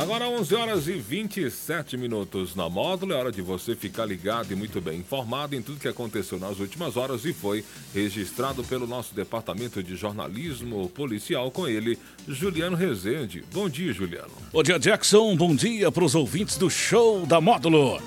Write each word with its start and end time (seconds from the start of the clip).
Agora 0.00 0.30
11 0.30 0.54
horas 0.54 0.88
e 0.88 0.92
27 0.92 1.98
minutos 1.98 2.54
na 2.54 2.70
módulo. 2.70 3.12
É 3.12 3.16
hora 3.16 3.30
de 3.30 3.42
você 3.42 3.76
ficar 3.76 4.06
ligado 4.06 4.50
e 4.50 4.56
muito 4.56 4.80
bem 4.80 5.00
informado 5.00 5.54
em 5.54 5.60
tudo 5.60 5.78
que 5.78 5.86
aconteceu 5.86 6.38
nas 6.38 6.58
últimas 6.58 6.96
horas 6.96 7.26
e 7.26 7.34
foi 7.34 7.62
registrado 7.92 8.64
pelo 8.64 8.86
nosso 8.86 9.14
departamento 9.14 9.82
de 9.82 9.94
jornalismo 9.96 10.88
policial 10.88 11.50
com 11.50 11.68
ele, 11.68 11.98
Juliano 12.26 12.78
Rezende. 12.78 13.44
Bom 13.52 13.68
dia, 13.68 13.92
Juliano. 13.92 14.32
Bom 14.50 14.62
dia, 14.62 14.78
Jackson. 14.78 15.36
Bom 15.36 15.54
dia 15.54 15.92
para 15.92 16.04
os 16.04 16.14
ouvintes 16.14 16.56
do 16.56 16.70
show 16.70 17.26
da 17.26 17.38
módulo. 17.38 18.00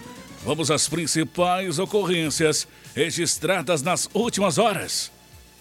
Vamos 0.44 0.72
às 0.72 0.90
principais 0.90 1.78
ocorrências 1.78 2.68
registradas 2.96 3.84
nas 3.84 4.10
últimas 4.16 4.58
horas. 4.58 5.12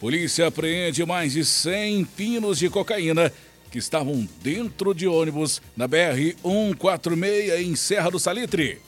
Polícia 0.00 0.46
apreende 0.46 1.04
mais 1.04 1.35
de 1.35 1.44
100 1.44 2.07
pinos 2.07 2.58
de 2.58 2.71
cocaína 2.71 3.30
que 3.72 3.79
estavam 3.79 4.29
dentro 4.43 4.94
de 4.94 5.08
ônibus 5.08 5.62
na 5.75 5.89
BR-146 5.89 7.58
em 7.58 7.75
Serra 7.75 8.11
do 8.11 8.18
Salitre. 8.18 8.79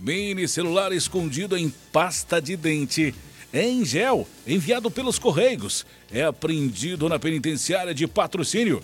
Mini 0.00 0.48
celular 0.48 0.90
escondido 0.90 1.56
em 1.56 1.68
pasta 1.92 2.40
de 2.40 2.56
dente 2.56 3.14
em 3.52 3.84
gel, 3.84 4.26
enviado 4.46 4.90
pelos 4.90 5.18
Correios, 5.18 5.84
é 6.10 6.22
apreendido 6.22 7.06
na 7.10 7.18
penitenciária 7.18 7.92
de 7.92 8.06
patrocínio. 8.06 8.82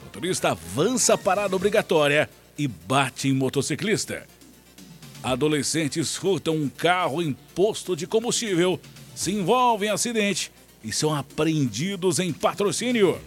O 0.00 0.04
motorista 0.06 0.52
avança 0.52 1.12
a 1.12 1.18
parada 1.18 1.54
obrigatória 1.54 2.28
e 2.56 2.66
bate 2.66 3.28
em 3.28 3.34
motociclista. 3.34 4.26
Adolescentes 5.22 6.16
furtam 6.16 6.56
um 6.56 6.68
carro 6.70 7.20
em 7.20 7.36
posto 7.54 7.94
de 7.94 8.06
combustível, 8.06 8.80
se 9.14 9.32
envolvem 9.32 9.90
em 9.90 9.92
acidente 9.92 10.50
e 10.82 10.90
são 10.90 11.14
apreendidos 11.14 12.18
em 12.18 12.32
patrocínio. 12.32 13.20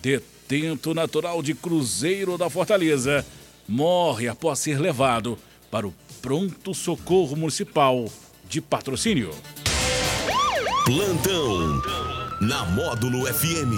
Detalhe 0.00 0.35
Tento 0.48 0.94
natural 0.94 1.42
de 1.42 1.54
Cruzeiro 1.54 2.38
da 2.38 2.48
Fortaleza 2.48 3.26
morre 3.68 4.28
após 4.28 4.60
ser 4.60 4.78
levado 4.78 5.36
para 5.70 5.86
o 5.86 5.94
pronto 6.22 6.72
socorro 6.72 7.34
municipal 7.34 8.06
de 8.48 8.60
patrocínio. 8.60 9.30
Plantão 10.84 11.82
na 12.40 12.64
Módulo 12.66 13.26
FM. 13.26 13.74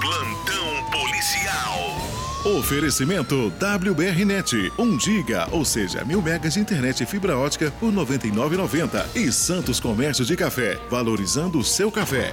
Plantão 0.00 0.90
policial. 0.90 2.56
Oferecimento 2.58 3.52
WBRnet, 3.60 4.72
1 4.78 5.00
giga, 5.00 5.48
ou 5.50 5.64
seja, 5.66 6.02
mil 6.04 6.22
megas 6.22 6.54
de 6.54 6.60
internet 6.60 7.02
e 7.02 7.06
fibra 7.06 7.36
ótica 7.36 7.70
por 7.78 7.90
R$ 7.90 7.96
99,90. 7.96 9.16
E 9.16 9.30
Santos 9.30 9.80
Comércio 9.80 10.24
de 10.24 10.34
Café, 10.34 10.80
valorizando 10.88 11.58
o 11.58 11.64
seu 11.64 11.92
café. 11.92 12.32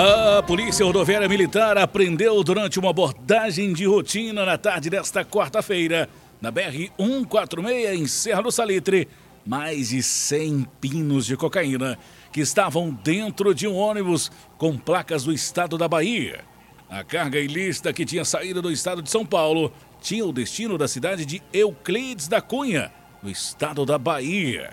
A 0.00 0.40
Polícia 0.44 0.86
Rodoviária 0.86 1.28
Militar 1.28 1.76
apreendeu 1.76 2.44
durante 2.44 2.78
uma 2.78 2.90
abordagem 2.90 3.72
de 3.72 3.84
rotina 3.84 4.46
na 4.46 4.56
tarde 4.56 4.88
desta 4.88 5.24
quarta-feira, 5.24 6.08
na 6.40 6.52
BR-146, 6.52 7.94
em 7.94 8.06
Serra 8.06 8.42
do 8.42 8.52
Salitre, 8.52 9.08
mais 9.44 9.88
de 9.88 10.00
100 10.00 10.68
pinos 10.80 11.26
de 11.26 11.36
cocaína 11.36 11.98
que 12.30 12.40
estavam 12.40 12.96
dentro 13.02 13.52
de 13.52 13.66
um 13.66 13.74
ônibus 13.74 14.30
com 14.56 14.78
placas 14.78 15.24
do 15.24 15.32
estado 15.32 15.76
da 15.76 15.88
Bahia. 15.88 16.44
A 16.88 17.02
carga 17.02 17.40
ilícita 17.40 17.92
que 17.92 18.06
tinha 18.06 18.24
saído 18.24 18.62
do 18.62 18.70
estado 18.70 19.02
de 19.02 19.10
São 19.10 19.26
Paulo 19.26 19.72
tinha 20.00 20.24
o 20.24 20.32
destino 20.32 20.78
da 20.78 20.86
cidade 20.86 21.26
de 21.26 21.42
Euclides 21.52 22.28
da 22.28 22.40
Cunha, 22.40 22.92
no 23.20 23.28
estado 23.28 23.84
da 23.84 23.98
Bahia. 23.98 24.70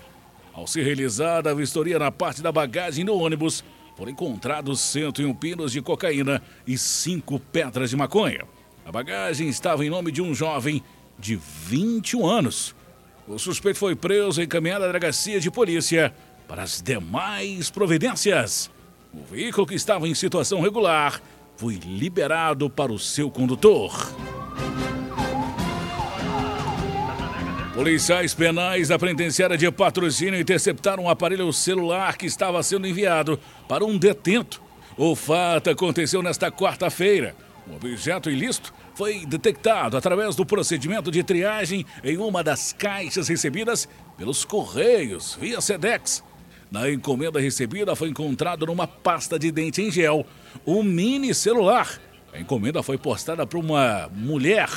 Ao 0.54 0.68
ser 0.68 0.84
realizada 0.84 1.50
a 1.50 1.56
vistoria 1.56 1.98
na 1.98 2.12
parte 2.12 2.44
da 2.44 2.52
bagagem 2.52 3.04
do 3.04 3.18
ônibus, 3.18 3.64
foram 3.96 4.12
encontrados 4.12 4.80
101 4.82 5.34
pinos 5.36 5.72
de 5.72 5.82
cocaína 5.82 6.42
e 6.68 6.78
5 6.78 7.40
pedras 7.40 7.90
de 7.90 7.96
maconha. 7.96 8.44
A 8.86 8.92
bagagem 8.92 9.48
estava 9.48 9.86
em 9.86 9.90
nome 9.90 10.12
de 10.12 10.22
um 10.22 10.34
jovem 10.34 10.84
de 11.18 11.36
21 11.36 12.28
anos. 12.28 12.76
O 13.28 13.40
suspeito 13.40 13.80
foi 13.80 13.96
preso 13.96 14.42
e 14.42 14.46
encaminhado 14.46 14.84
à 14.84 14.88
delegacia 14.88 15.40
de 15.40 15.50
polícia 15.50 16.14
para 16.48 16.62
as 16.62 16.82
demais 16.82 17.70
providências. 17.70 18.70
O 19.14 19.24
veículo 19.24 19.66
que 19.66 19.74
estava 19.74 20.08
em 20.08 20.14
situação 20.14 20.62
regular 20.62 21.22
foi 21.56 21.76
liberado 21.76 22.70
para 22.70 22.92
o 22.92 23.00
seu 23.00 23.32
condutor. 23.32 23.92
Policiais 27.76 28.34
penais 28.34 28.88
da 28.88 28.98
penitenciária 28.98 29.58
de 29.58 29.70
patrocínio 29.70 30.40
interceptaram 30.40 31.04
um 31.04 31.10
aparelho 31.10 31.52
celular 31.52 32.18
que 32.18 32.26
estava 32.26 32.64
sendo 32.64 32.88
enviado 32.88 33.38
para 33.68 33.84
um 33.84 33.98
detento. 33.98 34.62
O 34.98 35.14
fato 35.14 35.70
aconteceu 35.70 36.24
nesta 36.24 36.50
quarta-feira. 36.50 37.36
O 37.68 37.76
objeto 37.76 38.30
ilícito 38.30 38.74
foi 38.96 39.26
detectado 39.26 39.98
através 39.98 40.38
do 40.38 40.46
procedimento 40.46 41.12
de 41.12 41.22
triagem 41.22 41.86
em 42.02 42.16
uma 42.16 42.42
das 42.42 42.72
caixas 42.72 43.28
recebidas 43.28 43.90
pelos 44.18 44.46
Correios 44.46 45.38
via 45.38 45.60
SEDEX. 45.60 46.24
Na 46.72 46.90
encomenda 46.90 47.42
recebida 47.42 47.94
foi 47.94 48.08
encontrado 48.08 48.66
numa 48.66 48.88
pasta 48.88 49.38
de 49.38 49.52
dente 49.52 49.82
em 49.82 49.92
gel 49.92 50.26
um 50.66 50.82
mini 50.82 51.36
celular. 51.36 52.00
A 52.32 52.40
encomenda 52.40 52.82
foi 52.82 52.98
postada 52.98 53.46
por 53.46 53.60
uma 53.60 54.10
mulher 54.14 54.70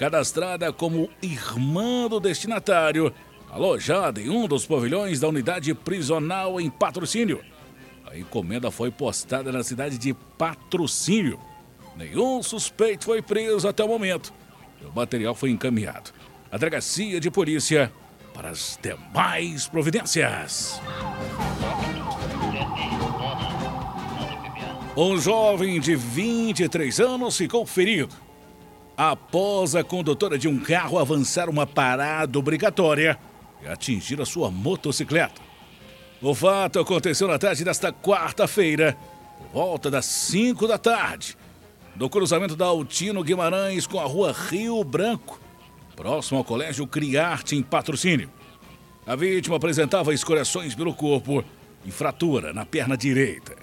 cadastrada 0.00 0.72
como 0.72 1.10
irmã 1.20 2.08
do 2.08 2.18
destinatário, 2.18 3.12
alojada 3.50 4.18
em 4.18 4.30
um 4.30 4.48
dos 4.48 4.64
pavilhões 4.64 5.20
da 5.20 5.28
unidade 5.28 5.74
prisional 5.74 6.58
em 6.58 6.70
patrocínio. 6.70 7.44
A 8.06 8.16
encomenda 8.16 8.70
foi 8.70 8.90
postada 8.90 9.52
na 9.52 9.62
cidade 9.62 9.98
de 9.98 10.14
Patrocínio. 10.38 11.38
Nenhum 11.94 12.42
suspeito 12.42 13.04
foi 13.04 13.20
preso 13.20 13.68
até 13.68 13.84
o 13.84 13.88
momento. 13.88 14.32
O 14.82 14.96
material 14.96 15.34
foi 15.34 15.50
encaminhado 15.50 16.12
à 16.50 16.56
delegacia 16.56 17.20
de 17.20 17.30
polícia 17.30 17.92
para 18.32 18.48
as 18.48 18.78
demais 18.80 19.68
providências. 19.68 20.80
Um 24.96 25.18
jovem 25.18 25.78
de 25.78 25.94
23 25.94 27.00
anos 27.00 27.36
ficou 27.36 27.66
ferido 27.66 28.29
após 29.02 29.74
a 29.74 29.82
condutora 29.82 30.36
de 30.36 30.46
um 30.46 30.58
carro 30.58 30.98
avançar 30.98 31.48
uma 31.48 31.66
parada 31.66 32.38
obrigatória 32.38 33.18
e 33.64 33.66
atingir 33.66 34.20
a 34.20 34.26
sua 34.26 34.50
motocicleta. 34.50 35.40
O 36.20 36.34
fato 36.34 36.78
aconteceu 36.78 37.26
na 37.26 37.38
tarde 37.38 37.64
desta 37.64 37.90
quarta-feira, 37.90 38.94
volta 39.54 39.90
das 39.90 40.04
5 40.04 40.68
da 40.68 40.76
tarde, 40.76 41.34
no 41.96 42.10
cruzamento 42.10 42.54
da 42.54 42.66
Altino 42.66 43.24
Guimarães 43.24 43.86
com 43.86 43.98
a 43.98 44.04
rua 44.04 44.36
Rio 44.50 44.84
Branco, 44.84 45.40
próximo 45.96 46.36
ao 46.36 46.44
Colégio 46.44 46.86
Criarte, 46.86 47.56
em 47.56 47.62
patrocínio. 47.62 48.28
A 49.06 49.16
vítima 49.16 49.56
apresentava 49.56 50.12
escoriações 50.12 50.74
pelo 50.74 50.92
corpo 50.92 51.42
e 51.86 51.90
fratura 51.90 52.52
na 52.52 52.66
perna 52.66 52.98
direita. 52.98 53.56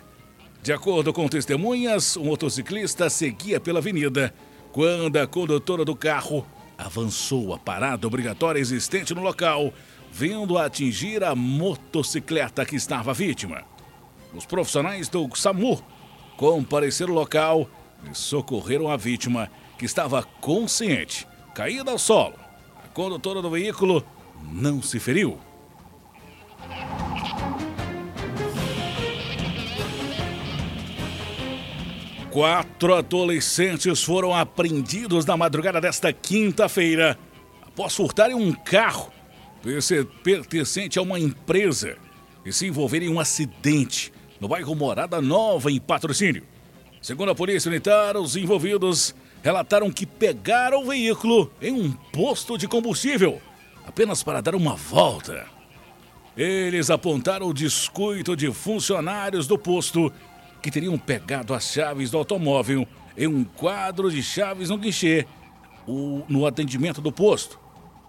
De 0.63 0.73
acordo 0.73 1.13
com 1.13 1.27
testemunhas, 1.27 2.15
o 2.15 2.23
motociclista 2.23 3.07
seguia 3.07 3.59
pela 3.59 3.77
avenida 3.77 4.33
quando 4.77 5.17
a 5.17 5.25
condutora 5.25 5.83
do 5.83 5.95
carro 5.95 6.45
avançou 6.77 7.51
a 7.51 7.57
parada 7.57 8.05
obrigatória 8.05 8.59
existente 8.59 9.11
no 9.11 9.23
local, 9.23 9.73
vindo 10.11 10.55
a 10.55 10.65
atingir 10.65 11.23
a 11.23 11.33
motocicleta 11.33 12.63
que 12.63 12.75
estava 12.75 13.11
vítima. 13.11 13.63
Os 14.35 14.45
profissionais 14.45 15.09
do 15.09 15.27
SAMU 15.35 15.83
compareceram 16.37 17.13
ao 17.13 17.21
local 17.21 17.67
e 18.07 18.15
socorreram 18.15 18.87
a 18.87 18.95
vítima, 18.95 19.49
que 19.79 19.85
estava 19.85 20.21
consciente, 20.21 21.27
caída 21.55 21.89
ao 21.89 21.97
solo. 21.97 22.35
A 22.85 22.87
condutora 22.89 23.41
do 23.41 23.49
veículo 23.49 24.05
não 24.43 24.79
se 24.79 24.99
feriu. 24.99 25.39
Quatro 32.37 32.93
adolescentes 32.93 34.03
foram 34.03 34.31
apreendidos 34.31 35.25
na 35.25 35.35
madrugada 35.35 35.81
desta 35.81 36.13
quinta-feira 36.13 37.17
após 37.65 37.95
furtarem 37.95 38.35
um 38.35 38.53
carro 38.53 39.11
pertencente 40.23 40.99
a 40.99 41.01
uma 41.01 41.19
empresa 41.19 41.97
e 42.45 42.53
se 42.53 42.67
envolverem 42.67 43.09
em 43.09 43.11
um 43.11 43.19
acidente 43.19 44.13
no 44.39 44.47
bairro 44.47 44.75
Morada 44.75 45.19
Nova, 45.19 45.71
em 45.71 45.79
patrocínio. 45.79 46.43
Segundo 47.01 47.31
a 47.31 47.35
Polícia 47.35 47.71
Militar, 47.71 48.15
os 48.15 48.35
envolvidos 48.35 49.15
relataram 49.41 49.89
que 49.89 50.05
pegaram 50.05 50.83
o 50.83 50.85
veículo 50.85 51.51
em 51.59 51.71
um 51.71 51.91
posto 51.91 52.55
de 52.55 52.67
combustível 52.67 53.41
apenas 53.83 54.21
para 54.21 54.41
dar 54.41 54.53
uma 54.53 54.75
volta. 54.75 55.47
Eles 56.37 56.91
apontaram 56.91 57.47
o 57.47 57.53
descuido 57.53 58.35
de 58.35 58.51
funcionários 58.51 59.47
do 59.47 59.57
posto 59.57 60.13
que 60.61 60.71
teriam 60.71 60.97
pegado 60.97 61.53
as 61.53 61.71
chaves 61.71 62.11
do 62.11 62.17
automóvel 62.17 62.87
em 63.17 63.27
um 63.27 63.43
quadro 63.43 64.11
de 64.11 64.21
chaves 64.21 64.69
no 64.69 64.77
guichê 64.77 65.25
o, 65.87 66.23
no 66.27 66.45
atendimento 66.45 67.01
do 67.01 67.11
posto. 67.11 67.59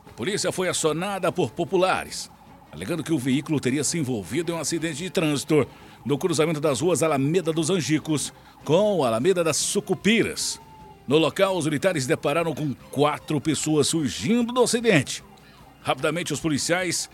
A 0.06 0.12
polícia 0.12 0.50
foi 0.50 0.68
acionada 0.68 1.30
por 1.30 1.50
populares, 1.50 2.30
alegando 2.72 3.04
que 3.04 3.12
o 3.12 3.18
veículo 3.18 3.60
teria 3.60 3.84
se 3.84 3.98
envolvido 3.98 4.52
em 4.52 4.54
um 4.54 4.60
acidente 4.60 4.98
de 4.98 5.10
trânsito 5.10 5.66
no 6.04 6.18
cruzamento 6.18 6.60
das 6.60 6.80
ruas 6.80 7.02
Alameda 7.02 7.52
dos 7.52 7.70
Angicos 7.70 8.32
com 8.64 9.04
Alameda 9.04 9.42
das 9.44 9.56
Sucupiras. 9.56 10.60
No 11.06 11.16
local, 11.16 11.56
os 11.56 11.64
militares 11.64 12.06
depararam 12.06 12.54
com 12.54 12.74
quatro 12.90 13.40
pessoas 13.40 13.88
surgindo 13.88 14.52
do 14.52 14.62
acidente. 14.62 15.24
Rapidamente, 15.80 16.32
os 16.32 16.40
policiais 16.40 17.08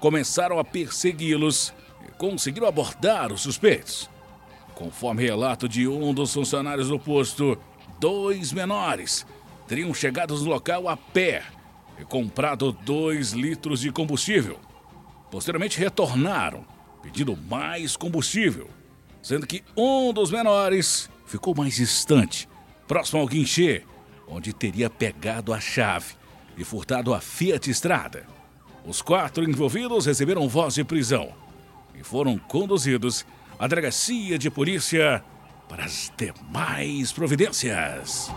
começaram 0.00 0.58
a 0.58 0.64
persegui-los 0.64 1.74
e 2.06 2.12
conseguiram 2.12 2.66
abordar 2.66 3.32
os 3.32 3.42
suspeitos. 3.42 4.08
Conforme 4.76 5.22
relato 5.22 5.66
de 5.66 5.88
um 5.88 6.12
dos 6.12 6.34
funcionários 6.34 6.88
do 6.88 6.98
posto, 6.98 7.58
dois 7.98 8.52
menores 8.52 9.26
teriam 9.66 9.92
chegado 9.94 10.36
no 10.36 10.44
local 10.44 10.86
a 10.86 10.94
pé 10.94 11.42
e 11.98 12.04
comprado 12.04 12.72
dois 12.72 13.32
litros 13.32 13.80
de 13.80 13.90
combustível. 13.90 14.60
Posteriormente, 15.30 15.78
retornaram 15.78 16.62
pedindo 17.02 17.34
mais 17.48 17.96
combustível, 17.96 18.68
sendo 19.22 19.46
que 19.46 19.64
um 19.74 20.12
dos 20.12 20.30
menores 20.30 21.08
ficou 21.24 21.54
mais 21.54 21.74
distante 21.76 22.46
próximo 22.86 23.22
ao 23.22 23.26
guinchê, 23.26 23.82
onde 24.28 24.52
teria 24.52 24.90
pegado 24.90 25.54
a 25.54 25.58
chave 25.58 26.16
e 26.54 26.64
furtado 26.64 27.14
a 27.14 27.20
Fiat 27.20 27.70
Estrada. 27.70 28.26
Os 28.84 29.00
quatro 29.00 29.42
envolvidos 29.42 30.04
receberam 30.04 30.46
voz 30.46 30.74
de 30.74 30.84
prisão 30.84 31.32
e 31.94 32.04
foram 32.04 32.36
conduzidos 32.36 33.24
à 33.58 33.66
delegacia 33.66 34.38
de 34.38 34.50
polícia 34.50 35.22
para 35.68 35.84
as 35.84 36.12
demais 36.16 37.12
providências. 37.12 38.30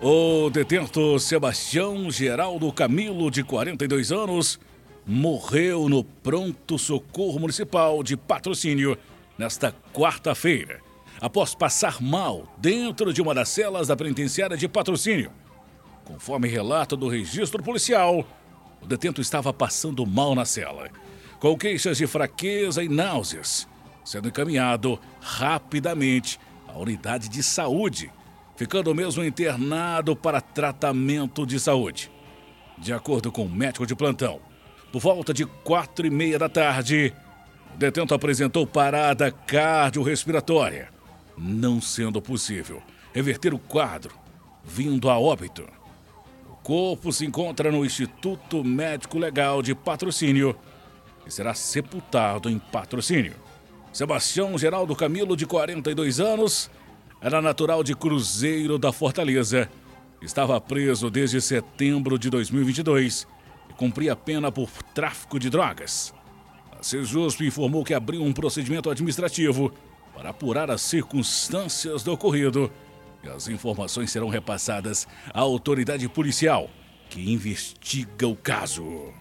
O 0.00 0.50
detento 0.50 1.18
Sebastião 1.18 2.10
Geraldo 2.10 2.70
Camilo, 2.72 3.30
de 3.30 3.42
42 3.42 4.12
anos, 4.12 4.60
morreu 5.06 5.88
no 5.88 6.04
pronto 6.04 6.78
socorro 6.78 7.40
municipal 7.40 8.02
de 8.02 8.16
patrocínio 8.16 8.96
nesta 9.38 9.74
quarta-feira, 9.92 10.80
após 11.20 11.54
passar 11.54 12.00
mal 12.00 12.54
dentro 12.58 13.12
de 13.12 13.22
uma 13.22 13.34
das 13.34 13.48
celas 13.48 13.88
da 13.88 13.96
penitenciária 13.96 14.56
de 14.56 14.68
patrocínio. 14.68 15.30
Conforme 16.04 16.48
relato 16.48 16.96
do 16.96 17.08
registro 17.08 17.62
policial, 17.62 18.24
o 18.86 18.88
detento 18.88 19.20
estava 19.20 19.52
passando 19.52 20.06
mal 20.06 20.32
na 20.32 20.44
cela, 20.44 20.88
com 21.40 21.58
queixas 21.58 21.98
de 21.98 22.06
fraqueza 22.06 22.84
e 22.84 22.88
náuseas, 22.88 23.66
sendo 24.04 24.28
encaminhado 24.28 24.96
rapidamente 25.20 26.38
à 26.68 26.78
unidade 26.78 27.28
de 27.28 27.42
saúde, 27.42 28.12
ficando 28.56 28.94
mesmo 28.94 29.24
internado 29.24 30.14
para 30.14 30.40
tratamento 30.40 31.44
de 31.44 31.58
saúde. 31.58 32.12
De 32.78 32.92
acordo 32.92 33.32
com 33.32 33.46
o 33.46 33.50
médico 33.50 33.84
de 33.84 33.96
plantão, 33.96 34.40
por 34.92 35.00
volta 35.00 35.34
de 35.34 35.44
quatro 35.44 36.06
e 36.06 36.10
meia 36.10 36.38
da 36.38 36.48
tarde, 36.48 37.12
o 37.74 37.76
detento 37.76 38.14
apresentou 38.14 38.68
parada 38.68 39.32
cardiorrespiratória, 39.32 40.90
não 41.36 41.80
sendo 41.80 42.22
possível 42.22 42.80
reverter 43.12 43.52
o 43.52 43.58
quadro, 43.58 44.16
vindo 44.64 45.10
a 45.10 45.18
óbito. 45.18 45.66
Corpo 46.66 47.12
se 47.12 47.24
encontra 47.24 47.70
no 47.70 47.84
Instituto 47.84 48.64
Médico 48.64 49.20
Legal 49.20 49.62
de 49.62 49.72
Patrocínio 49.72 50.56
e 51.24 51.30
será 51.30 51.54
sepultado 51.54 52.50
em 52.50 52.58
patrocínio. 52.58 53.34
Sebastião 53.92 54.58
Geraldo 54.58 54.96
Camilo, 54.96 55.36
de 55.36 55.46
42 55.46 56.18
anos, 56.18 56.68
era 57.20 57.40
natural 57.40 57.84
de 57.84 57.94
Cruzeiro 57.94 58.80
da 58.80 58.90
Fortaleza. 58.90 59.70
Estava 60.20 60.60
preso 60.60 61.08
desde 61.08 61.40
setembro 61.40 62.18
de 62.18 62.28
2022 62.30 63.28
e 63.70 63.72
cumpria 63.74 64.16
pena 64.16 64.50
por 64.50 64.68
tráfico 64.92 65.38
de 65.38 65.48
drogas. 65.48 66.12
A 66.76 66.82
Sejusp 66.82 67.42
informou 67.42 67.84
que 67.84 67.94
abriu 67.94 68.24
um 68.24 68.32
procedimento 68.32 68.90
administrativo 68.90 69.72
para 70.12 70.30
apurar 70.30 70.68
as 70.68 70.80
circunstâncias 70.80 72.02
do 72.02 72.12
ocorrido 72.12 72.72
e 73.22 73.28
as 73.28 73.48
informações 73.48 74.10
serão 74.10 74.28
repassadas 74.28 75.06
à 75.32 75.40
autoridade 75.40 76.08
policial 76.08 76.70
que 77.08 77.32
investiga 77.32 78.26
o 78.26 78.34
caso. 78.34 79.12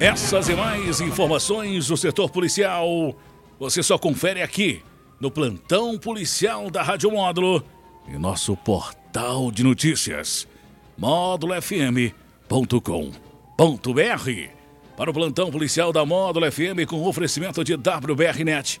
Essas 0.00 0.48
e 0.48 0.54
mais 0.54 1.00
informações 1.00 1.86
do 1.86 1.96
setor 1.96 2.30
policial 2.30 3.16
você 3.58 3.82
só 3.82 3.96
confere 3.96 4.42
aqui 4.42 4.82
no 5.20 5.30
plantão 5.30 5.96
policial 5.96 6.70
da 6.70 6.82
Rádio 6.82 7.10
Módulo 7.10 7.64
e 8.08 8.18
nosso 8.18 8.56
portal 8.56 9.50
de 9.50 9.62
notícias 9.62 10.46
módulofm.com 10.98 12.14
www.módulo.br 13.56 14.50
para 14.96 15.10
o 15.10 15.14
plantão 15.14 15.50
policial 15.50 15.92
da 15.92 16.04
Módulo 16.04 16.50
FM 16.50 16.86
com 16.88 17.02
oferecimento 17.04 17.64
de 17.64 17.74
WBRnet, 17.74 18.80